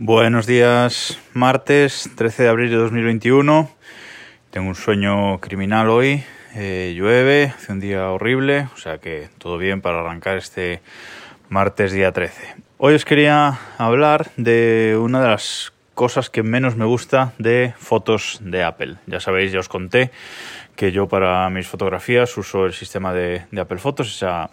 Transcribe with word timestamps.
Buenos 0.00 0.46
días, 0.46 1.18
martes 1.34 2.08
13 2.14 2.44
de 2.44 2.48
abril 2.48 2.70
de 2.70 2.76
2021. 2.76 3.68
Tengo 4.52 4.68
un 4.68 4.76
sueño 4.76 5.40
criminal 5.40 5.88
hoy. 5.88 6.22
Eh, 6.54 6.94
llueve, 6.96 7.52
hace 7.56 7.72
un 7.72 7.80
día 7.80 8.08
horrible, 8.08 8.68
o 8.72 8.76
sea 8.76 8.98
que 8.98 9.28
todo 9.38 9.58
bien 9.58 9.80
para 9.80 9.98
arrancar 9.98 10.36
este 10.36 10.82
martes 11.48 11.90
día 11.90 12.12
13. 12.12 12.54
Hoy 12.76 12.94
os 12.94 13.04
quería 13.04 13.58
hablar 13.76 14.30
de 14.36 14.96
una 15.00 15.20
de 15.20 15.30
las 15.30 15.72
cosas 15.94 16.30
que 16.30 16.44
menos 16.44 16.76
me 16.76 16.84
gusta 16.84 17.32
de 17.38 17.74
fotos 17.76 18.38
de 18.40 18.62
Apple. 18.62 18.98
Ya 19.08 19.18
sabéis, 19.18 19.50
ya 19.50 19.58
os 19.58 19.68
conté 19.68 20.12
que 20.76 20.92
yo 20.92 21.08
para 21.08 21.50
mis 21.50 21.66
fotografías 21.66 22.38
uso 22.38 22.66
el 22.66 22.72
sistema 22.72 23.12
de, 23.12 23.46
de 23.50 23.60
Apple 23.60 23.78
Fotos, 23.78 24.14
esa 24.14 24.48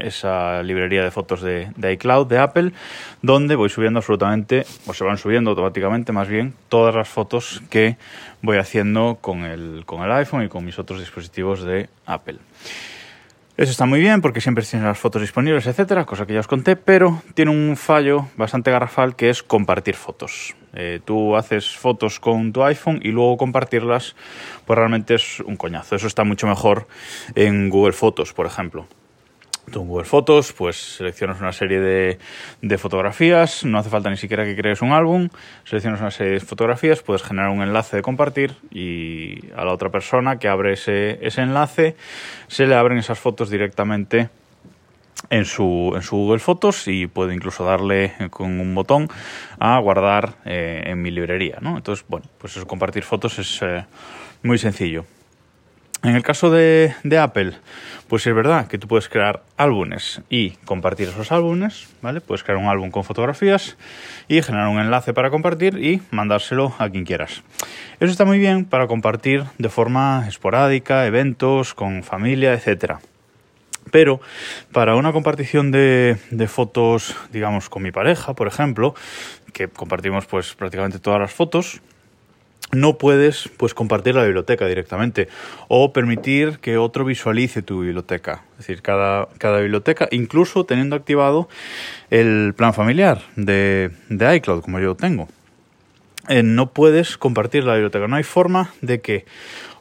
esa 0.00 0.62
librería 0.62 1.02
de 1.02 1.10
fotos 1.10 1.42
de, 1.42 1.72
iCloud 1.92 2.26
de 2.26 2.38
Apple, 2.38 2.72
donde 3.22 3.56
voy 3.56 3.68
subiendo 3.68 3.98
absolutamente, 3.98 4.64
o 4.86 4.94
se 4.94 5.04
van 5.04 5.18
subiendo 5.18 5.50
automáticamente 5.50 6.12
más 6.12 6.28
bien, 6.28 6.54
todas 6.68 6.94
las 6.94 7.08
fotos 7.08 7.62
que 7.70 7.96
voy 8.40 8.58
haciendo 8.58 9.18
con 9.20 9.44
el, 9.44 9.84
con 9.86 10.02
el 10.02 10.12
iPhone 10.12 10.44
y 10.44 10.48
con 10.48 10.64
mis 10.64 10.78
otros 10.78 11.00
dispositivos 11.00 11.64
de 11.64 11.88
Apple. 12.06 12.38
Eso 13.54 13.70
está 13.70 13.84
muy 13.84 14.00
bien 14.00 14.22
porque 14.22 14.40
siempre 14.40 14.64
tienes 14.64 14.88
las 14.88 14.98
fotos 14.98 15.20
disponibles, 15.20 15.66
etcétera, 15.66 16.06
cosa 16.06 16.24
que 16.24 16.32
ya 16.32 16.40
os 16.40 16.48
conté, 16.48 16.74
pero 16.74 17.22
tiene 17.34 17.50
un 17.50 17.76
fallo 17.76 18.28
bastante 18.34 18.70
garrafal 18.70 19.14
que 19.14 19.28
es 19.28 19.42
compartir 19.42 19.94
fotos. 19.94 20.56
Eh, 20.72 21.00
tú 21.04 21.36
haces 21.36 21.76
fotos 21.76 22.18
con 22.18 22.54
tu 22.54 22.64
iPhone 22.64 23.00
y 23.02 23.10
luego 23.10 23.36
compartirlas, 23.36 24.16
pues 24.64 24.78
realmente 24.78 25.16
es 25.16 25.40
un 25.40 25.56
coñazo. 25.56 25.96
Eso 25.96 26.06
está 26.06 26.24
mucho 26.24 26.46
mejor 26.46 26.88
en 27.34 27.68
Google 27.68 27.92
Fotos, 27.92 28.32
por 28.32 28.46
ejemplo. 28.46 28.86
Tú 29.72 29.80
en 29.80 29.88
Google 29.88 30.04
Fotos, 30.04 30.52
pues 30.52 30.76
seleccionas 30.76 31.40
una 31.40 31.52
serie 31.52 31.80
de, 31.80 32.18
de, 32.60 32.78
fotografías, 32.78 33.64
no 33.64 33.78
hace 33.78 33.90
falta 33.90 34.10
ni 34.10 34.16
siquiera 34.16 34.44
que 34.44 34.54
crees 34.54 34.82
un 34.82 34.92
álbum, 34.92 35.30
seleccionas 35.64 36.00
una 36.00 36.10
serie 36.10 36.34
de 36.34 36.40
fotografías, 36.40 37.02
puedes 37.02 37.22
generar 37.22 37.50
un 37.50 37.62
enlace 37.62 37.96
de 37.96 38.02
compartir 38.02 38.54
y 38.70 39.50
a 39.56 39.64
la 39.64 39.72
otra 39.72 39.88
persona 39.88 40.38
que 40.38 40.48
abre 40.48 40.74
ese, 40.74 41.18
ese 41.26 41.42
enlace 41.42 41.96
se 42.46 42.66
le 42.66 42.74
abren 42.74 42.98
esas 42.98 43.18
fotos 43.18 43.50
directamente 43.50 44.28
en 45.30 45.44
su, 45.44 45.92
en 45.94 46.02
su 46.02 46.16
Google 46.16 46.38
Fotos 46.38 46.86
y 46.88 47.06
puede 47.06 47.34
incluso 47.34 47.64
darle 47.64 48.12
con 48.30 48.60
un 48.60 48.74
botón 48.74 49.08
a 49.58 49.78
guardar 49.78 50.34
eh, 50.44 50.82
en 50.86 51.00
mi 51.00 51.10
librería. 51.10 51.58
¿no? 51.60 51.76
Entonces, 51.76 52.04
bueno, 52.08 52.26
pues 52.38 52.56
eso, 52.56 52.66
compartir 52.66 53.02
fotos 53.02 53.38
es 53.38 53.60
eh, 53.62 53.84
muy 54.42 54.58
sencillo. 54.58 55.04
En 56.04 56.16
el 56.16 56.24
caso 56.24 56.50
de, 56.50 56.94
Apple, 57.16 57.52
pues 58.08 58.26
es 58.26 58.34
verdad 58.34 58.66
que 58.66 58.76
tú 58.76 58.88
puedes 58.88 59.08
crear 59.08 59.44
álbumes 59.56 60.20
y 60.28 60.50
compartir 60.64 61.08
esos 61.08 61.30
álbumes, 61.30 61.86
¿vale? 62.02 62.20
Puedes 62.20 62.42
crear 62.42 62.58
un 62.58 62.66
álbum 62.66 62.90
con 62.90 63.04
fotografías 63.04 63.76
y 64.26 64.42
generar 64.42 64.66
un 64.66 64.80
enlace 64.80 65.14
para 65.14 65.30
compartir 65.30 65.78
y 65.78 66.02
mandárselo 66.10 66.74
a 66.78 66.90
quien 66.90 67.04
quieras. 67.04 67.44
Eso 68.00 68.10
está 68.10 68.24
muy 68.24 68.40
bien 68.40 68.64
para 68.64 68.88
compartir 68.88 69.44
de 69.58 69.68
forma 69.68 70.24
esporádica, 70.26 71.06
eventos, 71.06 71.72
con 71.72 72.02
familia, 72.02 72.52
etcétera. 72.52 72.98
Pero 73.92 74.20
para 74.72 74.96
una 74.96 75.12
compartición 75.12 75.70
de, 75.70 76.16
de, 76.32 76.48
fotos, 76.48 77.14
digamos, 77.30 77.68
con 77.68 77.84
mi 77.84 77.92
pareja, 77.92 78.34
por 78.34 78.48
ejemplo, 78.48 78.96
que 79.52 79.68
compartimos 79.68 80.26
pues 80.26 80.54
prácticamente 80.54 80.98
todas 80.98 81.20
las 81.20 81.32
fotos, 81.32 81.80
no 82.72 82.96
puedes 82.96 83.50
pues 83.58 83.74
compartir 83.74 84.14
la 84.14 84.24
biblioteca 84.24 84.66
directamente 84.66 85.28
o 85.68 85.92
permitir 85.92 86.58
que 86.58 86.78
otro 86.78 87.04
visualice 87.04 87.62
tu 87.62 87.80
biblioteca. 87.80 88.44
Es 88.52 88.66
decir, 88.66 88.82
cada, 88.82 89.28
cada 89.38 89.60
biblioteca, 89.60 90.08
incluso 90.10 90.64
teniendo 90.64 90.96
activado 90.96 91.48
el 92.10 92.54
plan 92.56 92.72
familiar 92.72 93.20
de, 93.36 93.90
de 94.08 94.36
iCloud, 94.36 94.62
como 94.62 94.80
yo 94.80 94.94
tengo. 94.94 95.28
Eh, 96.28 96.42
no 96.42 96.72
puedes 96.72 97.18
compartir 97.18 97.64
la 97.64 97.74
biblioteca. 97.74 98.08
No 98.08 98.16
hay 98.16 98.22
forma 98.22 98.72
de 98.80 99.02
que 99.02 99.26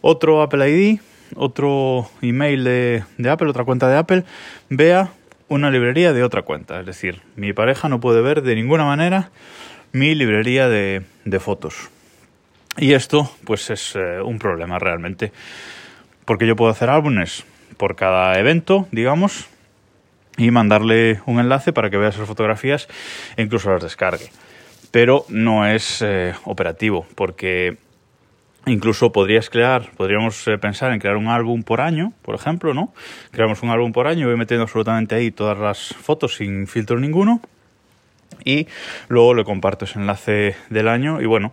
otro 0.01 0.41
Apple 0.41 0.69
ID, 0.69 0.99
otro 1.35 2.09
email 2.21 2.65
de, 2.65 3.03
de 3.17 3.29
Apple, 3.29 3.49
otra 3.49 3.63
cuenta 3.63 3.87
de 3.87 3.97
Apple, 3.97 4.25
vea 4.69 5.13
una 5.47 5.71
librería 5.71 6.11
de 6.11 6.23
otra 6.23 6.41
cuenta. 6.41 6.81
Es 6.81 6.85
decir, 6.85 7.21
mi 7.37 7.53
pareja 7.53 7.87
no 7.87 8.01
puede 8.01 8.21
ver 8.21 8.41
de 8.41 8.55
ninguna 8.55 8.83
manera 8.83 9.31
mi 9.93 10.13
librería 10.13 10.67
de, 10.67 11.03
de 11.23 11.39
fotos. 11.39 11.89
Y 12.77 12.93
esto, 12.93 13.29
pues 13.45 13.69
es 13.69 13.95
eh, 13.95 14.21
un 14.21 14.39
problema 14.39 14.79
realmente. 14.79 15.31
Porque 16.25 16.47
yo 16.47 16.55
puedo 16.55 16.71
hacer 16.71 16.89
álbumes 16.89 17.43
por 17.77 17.95
cada 17.95 18.37
evento, 18.39 18.87
digamos, 18.91 19.47
y 20.37 20.51
mandarle 20.51 21.21
un 21.25 21.39
enlace 21.39 21.73
para 21.73 21.89
que 21.89 21.97
vea 21.97 22.09
esas 22.09 22.27
fotografías 22.27 22.87
e 23.35 23.41
incluso 23.41 23.71
las 23.71 23.83
descargue. 23.83 24.31
Pero 24.91 25.25
no 25.29 25.67
es 25.67 26.01
eh, 26.01 26.33
operativo, 26.45 27.05
porque 27.15 27.77
incluso 28.65 29.11
podrías 29.11 29.49
crear, 29.49 29.91
podríamos 29.97 30.47
eh, 30.47 30.57
pensar 30.57 30.91
en 30.93 30.99
crear 30.99 31.17
un 31.17 31.27
álbum 31.27 31.63
por 31.63 31.81
año, 31.81 32.13
por 32.21 32.35
ejemplo, 32.35 32.73
¿no? 32.73 32.93
Creamos 33.31 33.63
un 33.63 33.69
álbum 33.69 33.91
por 33.91 34.07
año, 34.07 34.27
voy 34.27 34.37
metiendo 34.37 34.63
absolutamente 34.63 35.15
ahí 35.15 35.31
todas 35.31 35.57
las 35.57 35.95
fotos 35.95 36.35
sin 36.35 36.67
filtro 36.67 36.99
ninguno 36.99 37.41
y 38.45 38.67
luego 39.07 39.33
le 39.33 39.43
comparto 39.43 39.85
ese 39.85 39.99
enlace 39.99 40.55
del 40.69 40.87
año 40.87 41.21
y 41.21 41.25
bueno, 41.25 41.51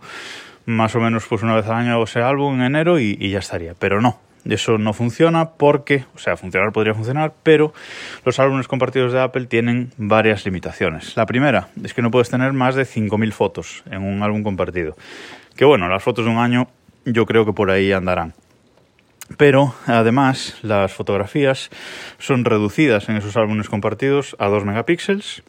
más 0.69 0.95
o 0.95 0.99
menos 0.99 1.25
pues 1.27 1.41
una 1.41 1.55
vez 1.55 1.65
al 1.65 1.73
año 1.73 2.03
ese 2.03 2.21
álbum 2.21 2.55
en 2.55 2.61
enero 2.61 2.99
y, 2.99 3.17
ya 3.29 3.39
estaría. 3.39 3.73
Pero 3.73 4.01
no, 4.01 4.19
eso 4.45 4.77
no 4.77 4.93
funciona 4.93 5.51
porque, 5.51 6.05
o 6.15 6.19
sea, 6.19 6.37
funcionar 6.37 6.71
podría 6.71 6.93
funcionar, 6.93 7.33
pero 7.43 7.73
los 8.23 8.39
álbumes 8.39 8.67
compartidos 8.67 9.11
de 9.11 9.19
Apple 9.19 9.47
tienen 9.47 9.91
varias 9.97 10.45
limitaciones. 10.45 11.17
La 11.17 11.25
primera 11.25 11.69
es 11.83 11.93
que 11.93 12.01
no 12.01 12.11
puedes 12.11 12.29
tener 12.29 12.53
más 12.53 12.75
de 12.75 12.83
5.000 12.83 13.31
fotos 13.31 13.83
en 13.89 14.03
un 14.03 14.21
álbum 14.21 14.43
compartido. 14.43 14.95
Que 15.55 15.65
bueno, 15.65 15.89
las 15.89 16.03
fotos 16.03 16.25
de 16.25 16.31
un 16.31 16.37
año 16.37 16.67
yo 17.03 17.25
creo 17.25 17.45
que 17.45 17.53
por 17.53 17.71
ahí 17.71 17.91
andarán. 17.91 18.33
Pero 19.37 19.75
además 19.85 20.57
las 20.61 20.93
fotografías 20.93 21.69
son 22.19 22.45
reducidas 22.45 23.09
en 23.09 23.17
esos 23.17 23.37
álbumes 23.37 23.69
compartidos 23.69 24.35
a 24.39 24.47
2 24.47 24.65
megapíxeles, 24.65 25.43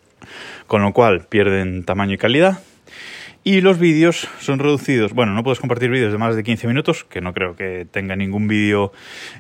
con 0.66 0.82
lo 0.82 0.92
cual 0.92 1.26
pierden 1.28 1.84
tamaño 1.84 2.14
y 2.14 2.18
calidad 2.18 2.60
y 3.42 3.60
los 3.60 3.78
vídeos 3.78 4.28
son 4.40 4.58
reducidos. 4.58 5.12
Bueno, 5.12 5.32
no 5.32 5.42
puedes 5.42 5.60
compartir 5.60 5.90
vídeos 5.90 6.12
de 6.12 6.18
más 6.18 6.36
de 6.36 6.42
15 6.42 6.66
minutos, 6.66 7.04
que 7.04 7.20
no 7.20 7.32
creo 7.32 7.56
que 7.56 7.86
tenga 7.90 8.16
ningún 8.16 8.48
vídeo 8.48 8.92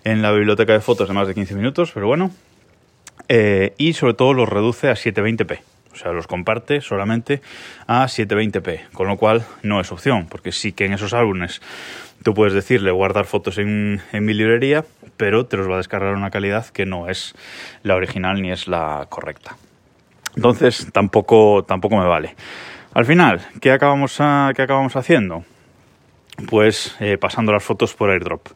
en 0.04 0.22
la 0.22 0.32
biblioteca 0.32 0.72
de 0.72 0.80
fotos 0.80 1.08
de 1.08 1.14
más 1.14 1.28
de 1.28 1.34
15 1.34 1.54
minutos, 1.54 1.90
pero 1.92 2.06
bueno. 2.06 2.30
Eh, 3.28 3.74
y 3.78 3.92
sobre 3.92 4.14
todo 4.14 4.32
los 4.32 4.48
reduce 4.48 4.88
a 4.88 4.94
720p. 4.94 5.60
O 5.92 5.96
sea, 5.96 6.12
los 6.12 6.26
comparte 6.26 6.80
solamente 6.80 7.42
a 7.86 8.04
720p, 8.04 8.90
con 8.92 9.08
lo 9.08 9.16
cual 9.16 9.44
no 9.62 9.80
es 9.80 9.92
opción, 9.92 10.26
porque 10.28 10.52
sí 10.52 10.72
que 10.72 10.86
en 10.86 10.92
esos 10.92 11.12
álbumes 11.12 11.60
tú 12.22 12.32
puedes 12.32 12.54
decirle 12.54 12.90
guardar 12.90 13.26
fotos 13.26 13.58
en, 13.58 14.00
en 14.12 14.24
mi 14.24 14.32
librería, 14.32 14.84
pero 15.16 15.46
te 15.46 15.56
los 15.56 15.68
va 15.68 15.74
a 15.74 15.78
descargar 15.78 16.14
una 16.14 16.30
calidad 16.30 16.66
que 16.66 16.86
no 16.86 17.08
es 17.08 17.34
la 17.82 17.96
original 17.96 18.40
ni 18.40 18.50
es 18.50 18.68
la 18.68 19.06
correcta. 19.10 19.56
Entonces 20.36 20.88
tampoco, 20.92 21.64
tampoco 21.64 21.96
me 21.96 22.06
vale. 22.06 22.36
Al 22.92 23.04
final, 23.04 23.40
¿qué 23.60 23.70
acabamos, 23.70 24.20
acabamos 24.20 24.96
haciendo? 24.96 25.44
Pues 26.48 26.96
eh, 26.98 27.18
pasando 27.18 27.52
las 27.52 27.62
fotos 27.62 27.94
por 27.94 28.10
airdrop. 28.10 28.48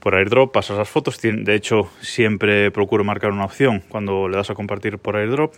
Por 0.00 0.14
airdrop 0.16 0.52
pasas 0.52 0.76
las 0.76 0.88
fotos, 0.90 1.18
de 1.22 1.54
hecho 1.54 1.90
siempre 2.02 2.70
procuro 2.70 3.04
marcar 3.04 3.30
una 3.32 3.46
opción 3.46 3.82
cuando 3.88 4.28
le 4.28 4.36
das 4.36 4.50
a 4.50 4.54
compartir 4.54 4.98
por 4.98 5.16
airdrop. 5.16 5.54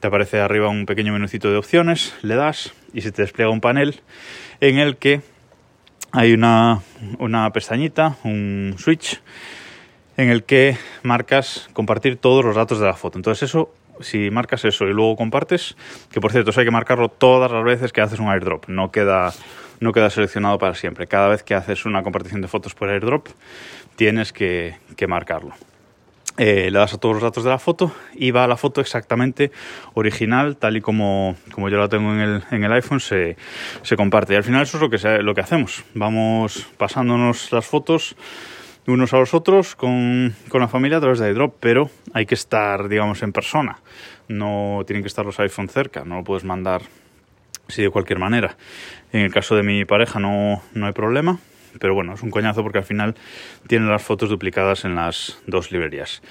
Te 0.00 0.08
aparece 0.08 0.40
arriba 0.40 0.68
un 0.68 0.86
pequeño 0.86 1.12
menucito 1.12 1.48
de 1.48 1.56
opciones, 1.56 2.16
le 2.22 2.34
das 2.34 2.74
y 2.92 3.02
se 3.02 3.12
te 3.12 3.22
despliega 3.22 3.52
un 3.52 3.60
panel 3.60 4.00
en 4.60 4.78
el 4.78 4.96
que 4.96 5.20
hay 6.10 6.32
una, 6.32 6.80
una 7.20 7.48
pestañita, 7.52 8.16
un 8.24 8.74
switch, 8.76 9.20
en 10.16 10.30
el 10.30 10.42
que 10.42 10.76
marcas 11.04 11.68
compartir 11.74 12.16
todos 12.16 12.44
los 12.44 12.56
datos 12.56 12.80
de 12.80 12.86
la 12.86 12.94
foto. 12.94 13.18
Entonces 13.18 13.48
eso 13.48 13.70
si 14.00 14.30
marcas 14.30 14.64
eso 14.64 14.86
y 14.86 14.92
luego 14.92 15.16
compartes, 15.16 15.76
que 16.10 16.20
por 16.20 16.32
cierto, 16.32 16.50
eso 16.50 16.60
hay 16.60 16.66
que 16.66 16.72
marcarlo 16.72 17.08
todas 17.08 17.50
las 17.50 17.64
veces 17.64 17.92
que 17.92 18.00
haces 18.00 18.18
un 18.18 18.28
airdrop, 18.28 18.68
no 18.68 18.90
queda, 18.90 19.32
no 19.80 19.92
queda 19.92 20.10
seleccionado 20.10 20.58
para 20.58 20.74
siempre. 20.74 21.06
Cada 21.06 21.28
vez 21.28 21.42
que 21.42 21.54
haces 21.54 21.84
una 21.84 22.02
compartición 22.02 22.40
de 22.40 22.48
fotos 22.48 22.74
por 22.74 22.88
airdrop, 22.88 23.28
tienes 23.96 24.32
que, 24.32 24.76
marcarlo. 25.08 25.52
Eh, 26.38 26.70
le 26.70 26.78
das 26.78 26.92
a 26.92 26.98
todos 26.98 27.14
los 27.14 27.22
datos 27.22 27.44
de 27.44 27.50
la 27.50 27.58
foto 27.58 27.92
y 28.14 28.30
va 28.30 28.44
a 28.44 28.46
la 28.46 28.58
foto 28.58 28.82
exactamente 28.82 29.50
original, 29.94 30.58
tal 30.58 30.76
y 30.76 30.82
como, 30.82 31.34
como 31.50 31.70
yo 31.70 31.78
la 31.78 31.88
tengo 31.88 32.12
en 32.12 32.20
el, 32.20 32.42
en 32.50 32.62
el 32.62 32.72
iPhone, 32.72 33.00
se, 33.00 33.38
se, 33.80 33.96
comparte. 33.96 34.34
Y 34.34 34.36
al 34.36 34.44
final 34.44 34.62
eso 34.62 34.76
es 34.76 34.82
lo 34.82 34.90
que, 34.90 35.22
lo 35.22 35.34
que 35.34 35.40
hacemos. 35.40 35.84
Vamos 35.94 36.68
pasándonos 36.76 37.52
las 37.52 37.64
fotos 37.64 38.16
unos 38.86 39.12
a 39.12 39.18
los 39.18 39.34
otros 39.34 39.74
con, 39.74 40.34
con, 40.48 40.60
la 40.60 40.68
familia 40.68 40.98
a 40.98 41.00
través 41.00 41.18
de 41.18 41.30
iDrop, 41.30 41.56
pero 41.60 41.90
hay 42.12 42.26
que 42.26 42.34
estar, 42.34 42.88
digamos, 42.88 43.22
en 43.22 43.32
persona. 43.32 43.78
No 44.28 44.82
tienen 44.86 45.02
que 45.02 45.08
estar 45.08 45.24
los 45.24 45.38
iPhones 45.40 45.72
cerca, 45.72 46.04
no 46.04 46.16
lo 46.16 46.24
puedes 46.24 46.44
mandar 46.44 46.82
así 47.68 47.82
de 47.82 47.90
cualquier 47.90 48.18
manera. 48.18 48.56
En 49.12 49.20
el 49.22 49.32
caso 49.32 49.56
de 49.56 49.62
mi 49.62 49.84
pareja 49.84 50.20
no, 50.20 50.62
no 50.74 50.86
hay 50.86 50.92
problema, 50.92 51.38
pero 51.80 51.94
bueno, 51.94 52.14
es 52.14 52.22
un 52.22 52.30
coñazo 52.30 52.62
porque 52.62 52.78
al 52.78 52.84
final 52.84 53.14
tiene 53.66 53.86
las 53.86 54.02
fotos 54.02 54.28
duplicadas 54.28 54.84
en 54.84 54.94
las 54.94 55.38
dos 55.46 55.72
librerías. 55.72 56.22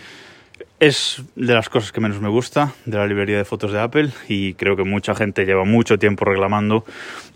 Es 0.85 1.23
de 1.35 1.55
las 1.55 1.67
cosas 1.67 1.91
que 1.91 1.99
menos 1.99 2.21
me 2.21 2.29
gusta 2.29 2.75
de 2.85 2.95
la 2.95 3.07
librería 3.07 3.39
de 3.39 3.43
fotos 3.43 3.71
de 3.71 3.81
Apple 3.81 4.09
y 4.27 4.53
creo 4.53 4.75
que 4.75 4.83
mucha 4.83 5.15
gente 5.15 5.43
lleva 5.43 5.65
mucho 5.65 5.97
tiempo 5.97 6.25
reclamando 6.25 6.85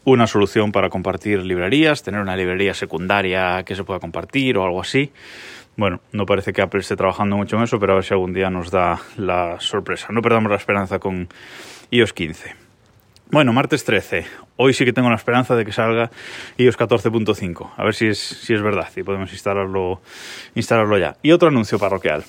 una 0.06 0.28
solución 0.28 0.72
para 0.72 0.92
compartir 0.92 1.42
librerías, 1.42 2.04
tener 2.04 2.22
una 2.22 2.36
librería 2.36 2.76
secundaria 2.76 3.64
que 3.64 3.74
se 3.74 3.84
pueda 3.84 4.00
compartir 4.00 4.56
o 4.56 4.64
algo 4.64 4.80
así. 4.80 5.12
Bueno, 5.78 6.00
no 6.12 6.28
parece 6.28 6.54
que 6.54 6.62
Apple 6.62 6.82
esté 6.82 6.96
trabajando 6.96 7.38
mucho 7.38 7.58
en 7.58 7.64
eso, 7.64 7.80
pero 7.80 7.94
a 7.94 7.96
ver 7.96 8.04
si 8.04 8.14
algún 8.14 8.34
día 8.34 8.52
nos 8.52 8.70
da 8.70 9.02
la 9.18 9.60
sorpresa. 9.60 10.10
No 10.12 10.22
perdamos 10.22 10.52
la 10.52 10.58
esperanza 10.58 11.00
con 11.00 11.28
iOS 11.90 12.14
15. 12.14 12.54
Bueno, 13.32 13.52
martes 13.52 13.84
13. 13.84 14.28
Hoy 14.58 14.74
sí 14.74 14.86
que 14.86 14.94
tengo 14.94 15.10
la 15.10 15.16
esperanza 15.16 15.56
de 15.56 15.66
que 15.66 15.72
salga 15.72 16.12
iOS 16.58 16.78
14.5. 16.78 17.72
A 17.78 17.84
ver 17.84 17.96
si 17.96 18.10
es, 18.10 18.20
si 18.20 18.54
es 18.54 18.62
verdad 18.62 18.90
y 18.96 19.02
podemos 19.02 19.32
instalarlo, 19.32 20.02
instalarlo 20.54 21.00
ya. 21.00 21.16
Y 21.24 21.32
otro 21.32 21.48
anuncio 21.48 21.80
parroquial. 21.80 22.24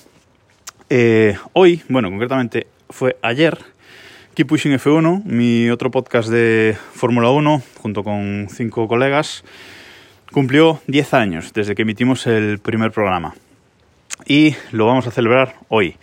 Eh, 0.93 1.37
hoy, 1.53 1.81
bueno, 1.87 2.09
concretamente 2.09 2.67
fue 2.89 3.15
ayer, 3.21 3.57
Keep 4.33 4.49
Pushing 4.49 4.73
F1, 4.73 5.23
mi 5.23 5.69
otro 5.69 5.89
podcast 5.89 6.27
de 6.27 6.75
Fórmula 6.91 7.29
1, 7.29 7.63
junto 7.77 8.03
con 8.03 8.49
cinco 8.49 8.89
colegas, 8.89 9.45
cumplió 10.33 10.81
10 10.87 11.13
años 11.13 11.53
desde 11.53 11.75
que 11.75 11.83
emitimos 11.83 12.27
el 12.27 12.59
primer 12.59 12.91
programa. 12.91 13.35
Y 14.25 14.55
lo 14.73 14.85
vamos 14.85 15.07
a 15.07 15.11
celebrar 15.11 15.55
hoy. 15.69 15.95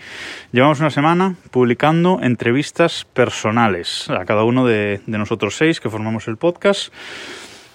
Llevamos 0.52 0.80
una 0.80 0.88
semana 0.88 1.34
publicando 1.50 2.20
entrevistas 2.22 3.04
personales 3.12 4.08
a 4.08 4.24
cada 4.24 4.44
uno 4.44 4.64
de, 4.64 5.02
nosotros 5.06 5.54
seis 5.54 5.80
que 5.80 5.90
formamos 5.90 6.28
el 6.28 6.38
podcast 6.38 6.94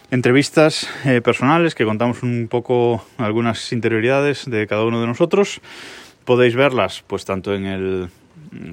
entrevistas 0.09 0.89
eh, 1.05 1.21
personales 1.21 1.73
que 1.73 1.85
contamos 1.85 2.21
un 2.23 2.47
poco 2.47 3.05
algunas 3.17 3.71
interioridades 3.71 4.45
de 4.45 4.67
cada 4.67 4.83
uno 4.83 4.99
de 5.01 5.07
nosotros 5.07 5.61
Podéis 6.25 6.55
verlas, 6.55 7.03
pues 7.07 7.25
tanto 7.25 7.53
en 7.53 7.65
el, 7.65 8.09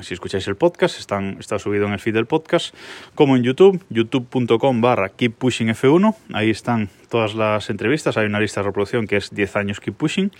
si 0.03 0.15
escucháis 0.15 0.47
el 0.47 0.57
podcast, 0.57 0.99
están, 0.99 1.37
está 1.41 1.59
subido 1.59 1.87
en 1.87 1.93
el 1.93 1.99
feed 1.99 2.15
del 2.15 2.27
podcast, 2.27 2.75
como 3.15 3.37
en 3.37 3.43
YouTube, 3.43 3.83
youtube.com 3.91 4.81
barra 4.81 5.09
Keep 5.09 5.35
Pushing 5.35 5.69
F1. 5.69 6.15
Ahí 6.33 6.51
están 6.51 6.91
todas 7.09 7.35
las 7.35 7.71
entrevistas. 7.71 8.17
Hay 8.17 8.27
una 8.27 8.41
lista 8.41 8.61
de 8.61 8.67
reproducción 8.67 9.07
que 9.07 9.17
es 9.17 9.31
10 9.31 9.57
años 9.57 9.81
Keep 9.81 9.97
Pushing, 9.97 10.31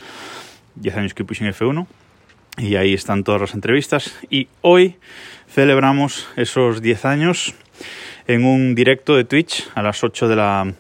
10 0.77 0.97
años 0.97 1.15
Keep 1.15 1.27
Pushing 1.27 1.49
F1. 1.49 1.87
Y 2.59 2.77
ahí 2.77 2.95
están 2.95 3.25
todas 3.25 3.41
las 3.41 3.55
entrevistas. 3.55 4.19
Y 4.29 4.49
hoy 4.61 4.97
celebramos 5.49 6.29
esos 6.37 6.83
10 6.83 7.05
años 7.05 7.55
en 8.27 8.45
un 8.45 8.75
directo 8.75 9.17
de 9.17 9.25
Twitch 9.25 9.69
a 9.75 9.83
las 9.83 10.05
8 10.05 10.29
de 10.29 10.37
la 10.37 10.75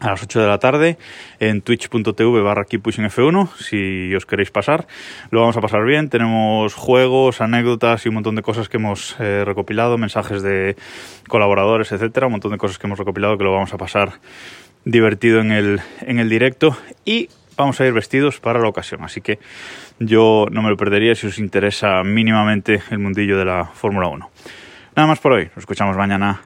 a 0.00 0.10
las 0.10 0.22
8 0.22 0.40
de 0.40 0.46
la 0.46 0.58
tarde 0.58 0.98
en 1.40 1.62
twitch.tv 1.62 2.42
barra 2.42 2.66
F1 2.66 3.48
si 3.56 4.14
os 4.14 4.26
queréis 4.26 4.50
pasar. 4.50 4.86
Lo 5.30 5.40
vamos 5.40 5.56
a 5.56 5.60
pasar 5.60 5.84
bien 5.84 6.08
tenemos 6.08 6.74
juegos 6.74 7.40
anécdotas 7.40 8.04
y 8.06 8.08
un 8.08 8.16
montón 8.16 8.36
de 8.36 8.42
cosas 8.42 8.68
que 8.68 8.76
hemos 8.76 9.16
eh, 9.18 9.44
recopilado 9.44 9.98
mensajes 9.98 10.42
de 10.42 10.76
colaboradores 11.28 11.92
etcétera 11.92 12.26
un 12.26 12.32
montón 12.32 12.52
de 12.52 12.58
cosas 12.58 12.78
que 12.78 12.86
hemos 12.86 12.98
recopilado 12.98 13.36
que 13.38 13.44
lo 13.44 13.52
vamos 13.52 13.72
a 13.72 13.78
pasar 13.78 14.12
divertido 14.84 15.40
en 15.40 15.52
el, 15.52 15.80
en 16.00 16.18
el 16.18 16.28
directo 16.28 16.76
y 17.04 17.28
vamos 17.56 17.80
a 17.80 17.86
ir 17.86 17.92
vestidos 17.92 18.40
para 18.40 18.60
la 18.60 18.68
ocasión. 18.68 19.04
Así 19.04 19.20
que 19.20 19.38
yo 19.98 20.46
no 20.50 20.62
me 20.62 20.70
lo 20.70 20.76
perdería 20.76 21.14
si 21.14 21.26
os 21.26 21.38
interesa 21.38 22.02
mínimamente 22.04 22.82
el 22.90 22.98
mundillo 22.98 23.36
de 23.36 23.44
la 23.44 23.64
Fórmula 23.64 24.08
1 24.08 24.30
nada 24.98 25.06
más 25.06 25.20
por 25.20 25.30
hoy. 25.30 25.44
Nos 25.44 25.58
escuchamos 25.58 25.96
mañana 25.96 26.40